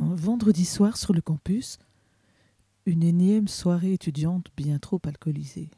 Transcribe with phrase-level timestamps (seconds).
[0.00, 1.76] Un vendredi soir sur le campus,
[2.86, 5.70] une énième soirée étudiante bien trop alcoolisée.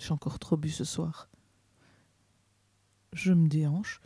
[0.00, 1.28] J'ai encore trop bu ce soir.
[3.12, 4.00] Je me déhanche,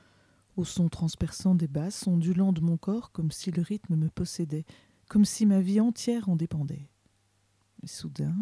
[0.57, 4.67] au son transperçant des basses, ondulant de mon corps comme si le rythme me possédait,
[5.09, 6.91] comme si ma vie entière en dépendait.
[7.83, 8.37] Et soudain,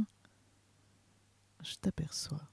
[1.63, 2.51] je t'aperçois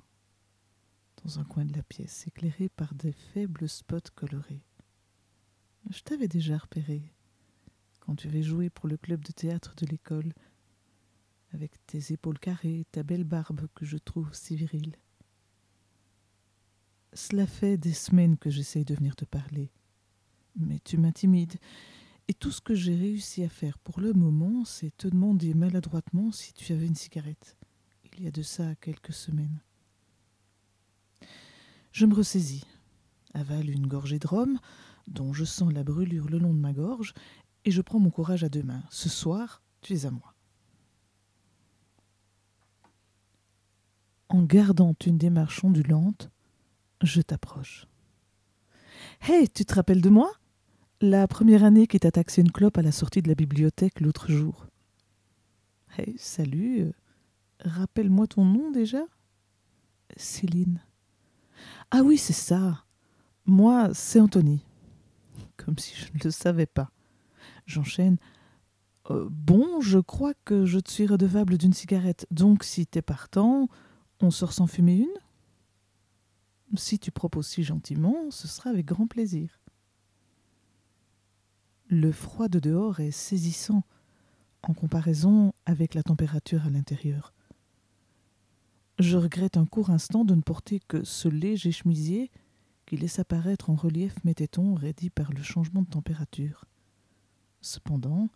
[1.23, 4.63] dans un coin de la pièce, éclairé par des faibles spots colorés.
[5.89, 7.11] Je t'avais déjà repéré
[8.07, 10.31] quand tu avais joué pour le club de théâtre de l'école,
[11.51, 14.95] avec tes épaules carrées, ta belle barbe que je trouve si virile.
[17.11, 19.71] Cela fait des semaines que j'essaye de venir te parler,
[20.55, 21.57] mais tu m'intimides,
[22.29, 26.31] et tout ce que j'ai réussi à faire pour le moment, c'est te demander maladroitement
[26.31, 27.57] si tu avais une cigarette,
[28.13, 29.61] il y a de ça quelques semaines.
[31.91, 32.63] Je me ressaisis,
[33.33, 34.59] avale une gorgée de rhum,
[35.07, 37.13] dont je sens la brûlure le long de ma gorge,
[37.67, 38.83] et je prends mon courage à deux mains.
[38.89, 40.33] Ce soir, tu es à moi.
[44.29, 46.31] En gardant une démarche ondulante,
[47.03, 47.85] je t'approche.
[49.19, 50.31] Hey, tu te rappelles de moi?
[51.01, 54.31] La première année qui t'a taxé une clope à la sortie de la bibliothèque l'autre
[54.31, 54.67] jour.
[55.97, 56.83] Hey, salut.
[56.83, 56.91] euh,
[57.65, 59.03] Rappelle-moi ton nom déjà?
[60.15, 60.81] Céline.
[61.91, 62.85] Ah oui, c'est ça.
[63.45, 64.63] Moi, c'est Anthony.
[65.57, 66.91] Comme si je ne le savais pas.
[67.67, 68.17] J'enchaîne.
[69.11, 72.25] Euh, bon, je crois que je te suis redevable d'une cigarette.
[72.31, 73.67] Donc, si t'es partant,
[74.21, 76.77] on sort sans fumer une?
[76.77, 79.61] Si tu proposes si gentiment, ce sera avec grand plaisir.
[81.89, 83.83] Le froid de dehors est saisissant
[84.63, 87.33] en comparaison avec la température à l'intérieur.
[88.99, 92.31] Je regrette un court instant de ne porter que ce léger chemisier
[92.85, 96.65] qui laisse apparaître en relief mes tétons raidis par le changement de température.
[97.67, 98.29] Cependant,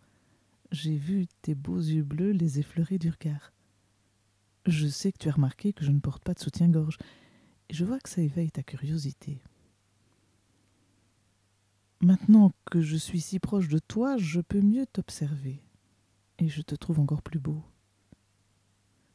[0.72, 3.54] j'ai vu tes beaux yeux bleus les effleurer du regard.
[4.66, 6.98] Je sais que tu as remarqué que je ne porte pas de soutien-gorge,
[7.70, 9.40] et je vois que ça éveille ta curiosité.
[12.02, 15.62] Maintenant que je suis si proche de toi, je peux mieux t'observer,
[16.38, 17.64] et je te trouve encore plus beau.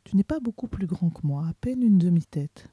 [0.04, 2.70] Tu n'es pas beaucoup plus grand que moi, à peine une demi-tête.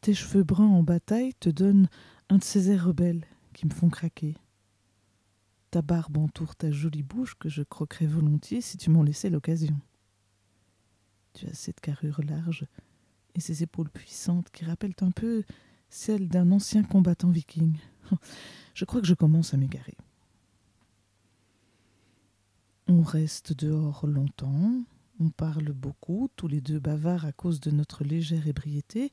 [0.00, 1.88] Tes cheveux bruns en bataille te donnent
[2.28, 4.34] un de ces airs rebelles qui me font craquer.
[5.70, 9.78] Ta barbe entoure ta jolie bouche que je croquerais volontiers si tu m'en laissais l'occasion.
[11.34, 12.66] Tu as cette carrure large
[13.34, 15.44] et ces épaules puissantes qui rappellent un peu
[15.90, 17.76] celles d'un ancien combattant viking.
[18.74, 19.96] Je crois que je commence à m'égarer.
[22.86, 24.84] On reste dehors longtemps,
[25.20, 29.12] on parle beaucoup, tous les deux bavards à cause de notre légère ébriété.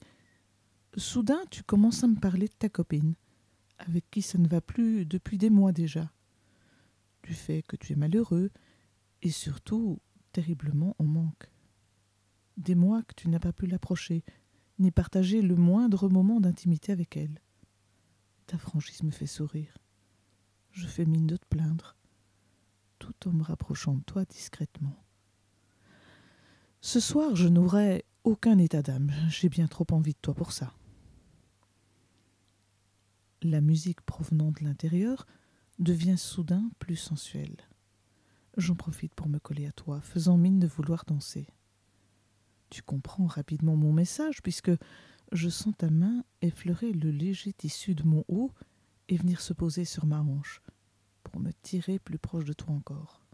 [0.95, 3.15] Soudain, tu commences à me parler de ta copine,
[3.79, 6.09] avec qui ça ne va plus depuis des mois déjà.
[7.25, 8.51] Du fait que tu es malheureux,
[9.23, 9.99] et surtout
[10.31, 11.49] terriblement en manque.
[12.55, 14.23] Des mois que tu n'as pas pu l'approcher,
[14.77, 17.41] ni partager le moindre moment d'intimité avec elle.
[18.45, 19.75] Ta franchise me fait sourire.
[20.69, 21.95] Je fais mine de te plaindre,
[22.99, 24.95] tout en me rapprochant de toi discrètement.
[26.79, 29.11] Ce soir, je n'aurai aucun état d'âme.
[29.29, 30.75] J'ai bien trop envie de toi pour ça.
[33.41, 35.25] La musique provenant de l'intérieur
[35.79, 37.57] devient soudain plus sensuelle.
[38.57, 41.47] J'en profite pour me coller à toi, faisant mine de vouloir danser.
[42.69, 44.71] Tu comprends rapidement mon message, puisque
[45.31, 48.51] je sens ta main effleurer le léger tissu de mon haut
[49.09, 50.61] et venir se poser sur ma hanche,
[51.23, 53.25] pour me tirer plus proche de toi encore.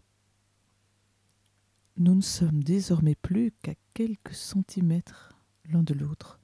[1.98, 6.40] Nous ne sommes désormais plus qu'à quelques centimètres l'un de l'autre.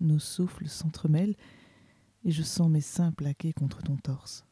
[0.00, 1.36] Nos souffles s'entremêlent
[2.24, 4.46] et je sens mes seins plaqués contre ton torse.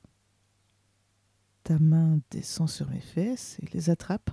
[1.69, 4.31] Ta main descend sur mes fesses et les attrape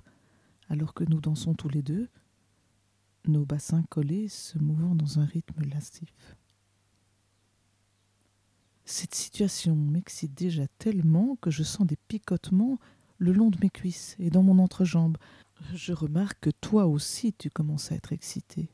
[0.70, 2.08] alors que nous dansons tous les deux,
[3.26, 6.38] nos bassins collés se mouvant dans un rythme lascif.
[8.86, 12.80] Cette situation m'excite déjà tellement que je sens des picotements
[13.18, 15.18] le long de mes cuisses et dans mon entrejambe.
[15.74, 18.70] Je remarque que toi aussi tu commences à être excité.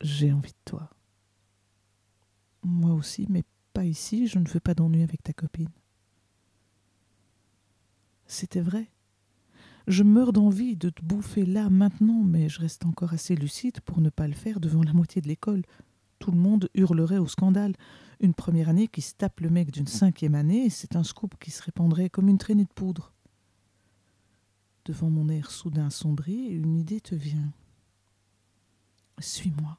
[0.00, 0.88] J'ai envie de toi.
[2.62, 5.68] Moi aussi, mais pas ici, je ne veux pas d'ennui avec ta copine.
[8.32, 8.90] C'était vrai.
[9.86, 14.00] Je meurs d'envie de te bouffer là maintenant, mais je reste encore assez lucide pour
[14.00, 15.64] ne pas le faire devant la moitié de l'école.
[16.18, 17.74] Tout le monde hurlerait au scandale.
[18.20, 21.50] Une première année qui se tape le mec d'une cinquième année, c'est un scoop qui
[21.50, 23.12] se répandrait comme une traînée de poudre.
[24.86, 27.52] Devant mon air soudain sombri, une idée te vient.
[29.18, 29.78] Suis-moi.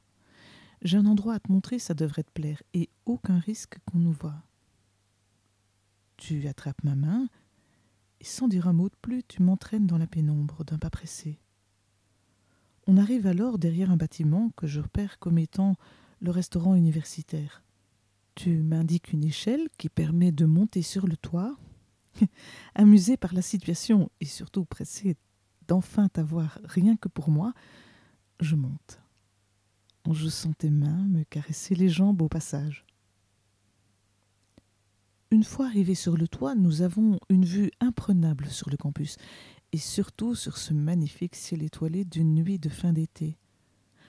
[0.82, 4.12] J'ai un endroit à te montrer, ça devrait te plaire, et aucun risque qu'on nous
[4.12, 4.44] voie.
[6.16, 7.28] tu attrapes ma main,
[8.24, 11.38] et sans dire un mot de plus, tu m'entraînes dans la pénombre d'un pas pressé.
[12.86, 15.76] On arrive alors derrière un bâtiment que je repère comme étant
[16.22, 17.62] le restaurant universitaire.
[18.34, 21.54] Tu m'indiques une échelle qui permet de monter sur le toit.
[22.74, 25.18] Amusé par la situation et surtout pressé
[25.68, 27.52] d'enfin t'avoir rien que pour moi,
[28.40, 29.02] je monte.
[30.10, 32.86] Je sens tes mains me caresser les jambes au passage.
[35.34, 39.16] Une fois arrivés sur le toit, nous avons une vue imprenable sur le campus
[39.72, 43.36] et surtout sur ce magnifique ciel étoilé d'une nuit de fin d'été.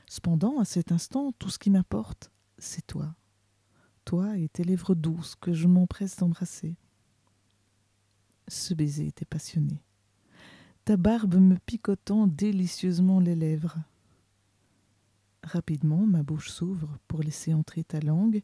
[0.07, 2.29] Cependant, à cet instant, tout ce qui m'importe,
[2.59, 3.15] c'est toi.
[4.05, 6.75] Toi et tes lèvres douces que je m'empresse d'embrasser.
[8.47, 9.81] Ce baiser était passionné.
[10.83, 13.79] Ta barbe me picotant délicieusement les lèvres.
[15.41, 18.43] Rapidement, ma bouche s'ouvre pour laisser entrer ta langue.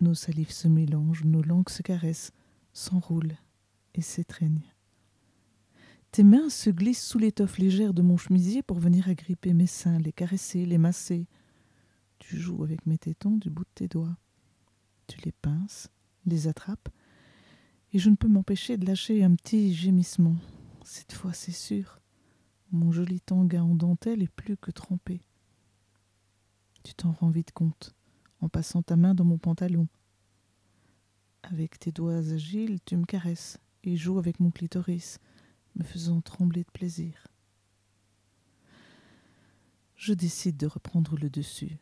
[0.00, 2.32] Nos salives se mélangent, nos langues se caressent,
[2.72, 3.36] s'enroulent
[3.94, 4.72] et s'étreignent.
[6.12, 9.98] Tes mains se glissent sous l'étoffe légère de mon chemisier pour venir agripper mes seins,
[9.98, 11.26] les caresser, les masser.
[12.18, 14.16] Tu joues avec mes tétons du bout de tes doigts.
[15.06, 15.88] Tu les pinces,
[16.26, 16.88] les attrapes,
[17.92, 20.36] et je ne peux m'empêcher de lâcher un petit gémissement.
[20.84, 22.00] Cette fois, c'est sûr,
[22.70, 25.22] mon joli tanga en dentelle est plus que trempé.
[26.82, 27.95] Tu t'en rends vite compte
[28.40, 29.88] en passant ta main dans mon pantalon.
[31.42, 35.18] Avec tes doigts agiles, tu me caresses et joues avec mon clitoris,
[35.76, 37.26] me faisant trembler de plaisir.
[39.94, 41.78] Je décide de reprendre le dessus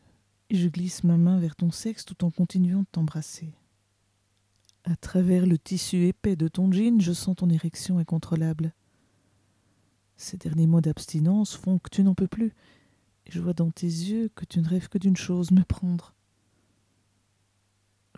[0.49, 3.53] et je glisse ma main vers ton sexe tout en continuant de t'embrasser.
[4.83, 8.73] À travers le tissu épais de ton jean, je sens ton érection incontrôlable.
[10.15, 12.53] Ces derniers mois d'abstinence font que tu n'en peux plus
[13.27, 16.14] je vois dans tes yeux que tu ne rêves que d'une chose, me prendre.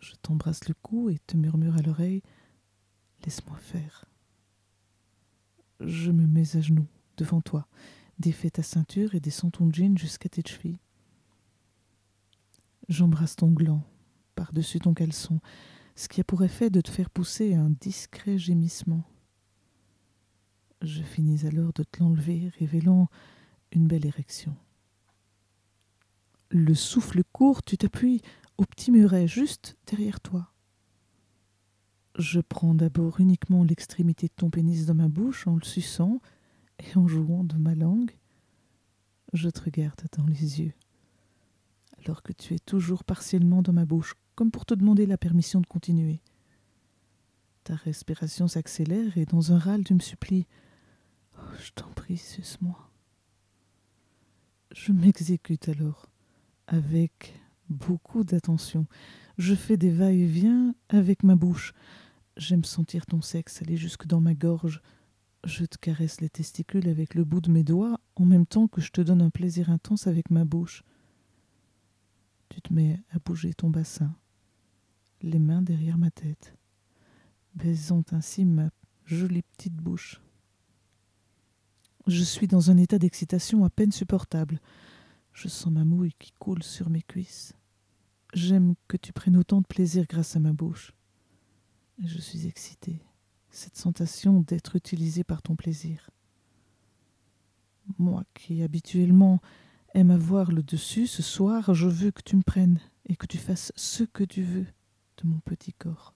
[0.08, 2.24] Je t'embrasse le cou et te murmure à l'oreille
[3.26, 4.06] Laisse-moi faire.
[5.82, 6.88] Je me mets à genoux
[7.18, 7.68] devant toi,
[8.18, 10.80] défais ta ceinture et descends ton jean jusqu'à tes chevilles.
[12.88, 13.84] J'embrasse ton gland
[14.36, 15.42] par-dessus ton caleçon,
[15.96, 19.04] ce qui a pour effet de te faire pousser un discret gémissement.
[20.82, 23.10] Je finis alors de te l'enlever, révélant
[23.74, 24.56] une belle érection
[26.50, 28.22] le souffle court, tu t'appuies
[28.58, 30.52] au petit muret juste derrière toi.
[32.18, 36.20] Je prends d'abord uniquement l'extrémité de ton pénis dans ma bouche en le suçant
[36.80, 38.18] et en jouant de ma langue.
[39.34, 40.74] Je te regarde dans les yeux,
[42.00, 45.62] alors que tu es toujours partiellement dans ma bouche, comme pour te demander la permission
[45.62, 46.22] de continuer.
[47.64, 50.48] Ta respiration s'accélère et dans un râle tu me supplies
[51.38, 52.90] oh, Je t'en prie, suce-moi.
[54.72, 56.10] Je m'exécute alors
[56.68, 57.40] avec
[57.70, 58.86] beaucoup d'attention.
[59.38, 61.74] Je fais des va-et-vient avec ma bouche.
[62.38, 64.82] J'aime sentir ton sexe aller jusque dans ma gorge.
[65.44, 68.82] Je te caresse les testicules avec le bout de mes doigts en même temps que
[68.82, 70.84] je te donne un plaisir intense avec ma bouche.
[72.50, 74.16] Tu te mets à bouger ton bassin,
[75.22, 76.56] les mains derrière ma tête,
[77.56, 78.70] baisant ainsi ma
[79.06, 80.22] jolie petite bouche.
[82.08, 84.62] Je suis dans un état d'excitation à peine supportable.
[85.34, 87.54] Je sens ma mouille qui coule sur mes cuisses.
[88.34, 90.94] J'aime que tu prennes autant de plaisir grâce à ma bouche.
[92.02, 93.02] Et je suis excitée.
[93.50, 96.10] Cette sensation d'être utilisée par ton plaisir.
[97.98, 99.42] Moi qui habituellement
[99.94, 103.38] aime avoir le dessus, ce soir, je veux que tu me prennes et que tu
[103.38, 104.66] fasses ce que tu veux
[105.18, 106.14] de mon petit corps.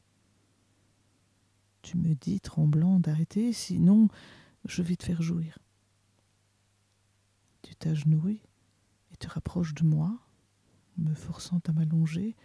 [1.82, 4.10] Tu me dis, tremblant, d'arrêter, sinon
[4.66, 5.58] je vais te faire jouir.
[7.64, 8.42] Tu t'agenouilles
[9.22, 10.18] te rapproches de moi,
[11.02, 12.36] me forçant à m'allonger.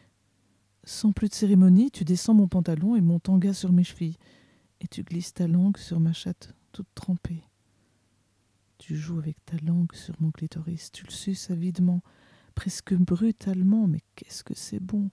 [0.85, 4.19] Sans plus de cérémonie, tu descends mon pantalon et mon tanga sur mes chevilles,
[4.81, 7.43] et tu glisses ta langue sur ma chatte toute trempée.
[8.79, 12.03] Tu joues avec ta langue sur mon clitoris, tu le suces avidement,
[12.55, 15.11] presque brutalement, mais qu'est-ce que c'est bon.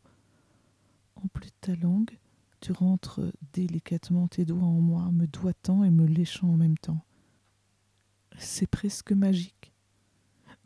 [1.16, 2.18] En plus de ta langue,
[2.60, 3.22] tu rentres
[3.54, 7.04] délicatement tes doigts en moi, me doigtant et me léchant en même temps.
[8.38, 9.73] C'est presque magique.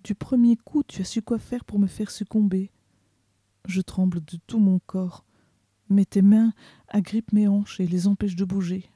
[0.07, 2.71] Du premier coup, tu as su quoi faire pour me faire succomber.
[3.67, 5.25] Je tremble de tout mon corps,
[5.89, 6.53] mais tes mains
[6.87, 8.89] agrippent mes hanches et les empêchent de bouger.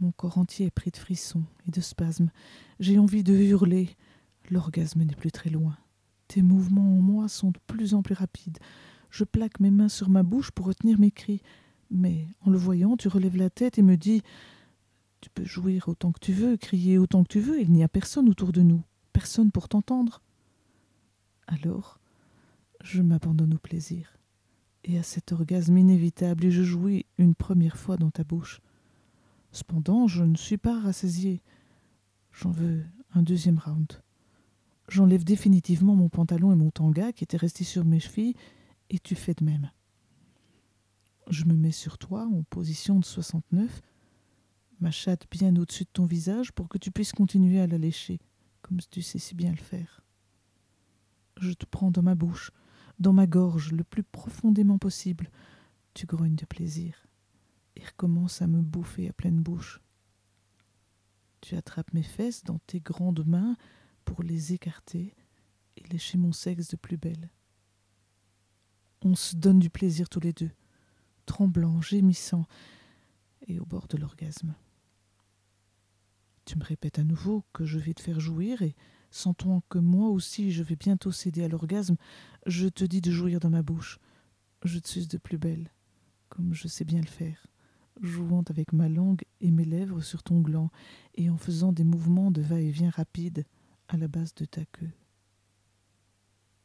[0.00, 2.30] Mon corps entier est pris de frissons et de spasmes.
[2.78, 3.96] J'ai envie de hurler.
[4.50, 5.78] L'orgasme n'est plus très loin.
[6.26, 8.58] Tes mouvements en moi sont de plus en plus rapides.
[9.08, 11.40] Je plaque mes mains sur ma bouche pour retenir mes cris.
[11.90, 14.20] Mais en le voyant, tu relèves la tête et me dis
[15.22, 17.88] Tu peux jouir autant que tu veux, crier autant que tu veux, il n'y a
[17.88, 18.82] personne autour de nous
[19.18, 20.22] personne pour t'entendre.
[21.48, 21.98] Alors,
[22.84, 24.16] je m'abandonne au plaisir
[24.84, 28.60] et à cet orgasme inévitable et je jouis une première fois dans ta bouche.
[29.50, 31.42] Cependant, je ne suis pas rassasié.
[32.30, 33.92] J'en veux un deuxième round.
[34.86, 38.36] J'enlève définitivement mon pantalon et mon tanga qui étaient restés sur mes chevilles,
[38.88, 39.72] et tu fais de même.
[41.28, 43.82] Je me mets sur toi en position de 69,
[44.78, 48.20] ma chatte bien au-dessus de ton visage pour que tu puisses continuer à la lécher,
[48.62, 50.02] comme tu sais si bien le faire.
[51.40, 52.50] Je te prends dans ma bouche,
[52.98, 55.30] dans ma gorge, le plus profondément possible.
[55.94, 57.06] Tu grognes de plaisir
[57.76, 59.80] et recommences à me bouffer à pleine bouche.
[61.40, 63.56] Tu attrapes mes fesses dans tes grandes mains
[64.04, 65.14] pour les écarter
[65.76, 67.30] et lécher mon sexe de plus belle.
[69.02, 70.50] On se donne du plaisir tous les deux,
[71.24, 72.46] tremblants, gémissants
[73.46, 74.54] et au bord de l'orgasme.
[76.48, 78.74] Tu me répètes à nouveau que je vais te faire jouir et,
[79.10, 81.96] sentant que moi aussi je vais bientôt céder à l'orgasme,
[82.46, 83.98] je te dis de jouir dans ma bouche.
[84.64, 85.70] Je te suce de plus belle,
[86.30, 87.46] comme je sais bien le faire
[88.00, 90.70] jouant avec ma langue et mes lèvres sur ton gland,
[91.16, 93.44] et en faisant des mouvements de va-et-vient rapides
[93.88, 94.92] à la base de ta queue.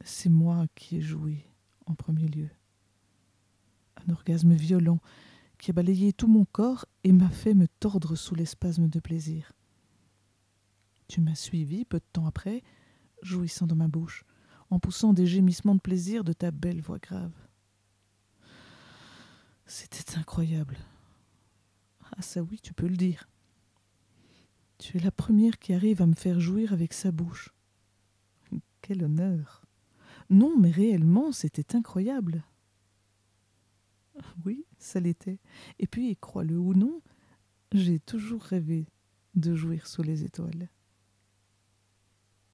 [0.05, 1.45] C'est moi qui ai joué
[1.87, 2.49] en premier lieu.
[4.07, 4.99] Un orgasme violent
[5.57, 9.01] qui a balayé tout mon corps et m'a fait me tordre sous les spasmes de
[9.01, 9.51] plaisir.
[11.07, 12.63] Tu m'as suivi peu de temps après,
[13.21, 14.25] jouissant dans ma bouche,
[14.69, 17.33] en poussant des gémissements de plaisir de ta belle voix grave.
[19.65, 20.77] C'était incroyable.
[22.15, 23.27] Ah ça oui, tu peux le dire.
[24.77, 27.53] Tu es la première qui arrive à me faire jouir avec sa bouche.
[28.81, 29.63] Quel honneur.
[30.29, 32.43] Non, mais réellement, c'était incroyable.
[34.45, 35.39] Oui, ça l'était.
[35.79, 37.01] Et puis, crois-le ou non,
[37.71, 38.87] j'ai toujours rêvé
[39.35, 40.69] de jouir sous les étoiles.